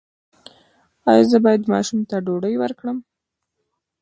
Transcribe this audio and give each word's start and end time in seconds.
ایا 1.09 1.23
زه 1.31 1.37
باید 1.45 1.69
ماشوم 1.71 1.99
ته 2.09 2.15
ډوډۍ 2.25 2.55
ورکړم؟ 2.59 2.97